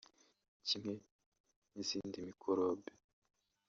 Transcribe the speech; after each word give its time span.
Kimwe 0.67 0.93
nk’izindi 1.69 2.17
mikorobe 2.27 2.91